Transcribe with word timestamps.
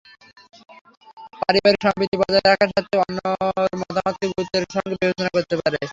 পারিবারিক 1.41 1.81
সম্প্রীতি 1.85 2.15
বজায় 2.21 2.45
রাখার 2.45 2.69
স্বার্থে 2.73 2.95
অন্যের 3.01 3.75
মতামতকে 3.81 4.25
গুরুত্বের 4.31 4.63
সঙ্গে 4.75 4.93
বিবেচনা 4.93 5.29
করতে 5.35 5.55
পারে। 5.61 5.77